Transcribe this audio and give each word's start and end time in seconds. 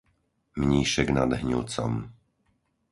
Mníšek 0.61 1.07
nad 1.17 1.29
Hnilcom 1.39 1.93